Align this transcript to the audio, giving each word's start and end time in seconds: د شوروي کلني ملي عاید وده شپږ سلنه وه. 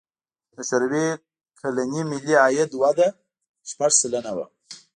د 0.55 0.57
شوروي 0.69 1.07
کلني 1.59 2.01
ملي 2.11 2.35
عاید 2.43 2.71
وده 2.81 3.07
شپږ 3.69 3.91
سلنه 4.01 4.31
وه. 4.37 4.45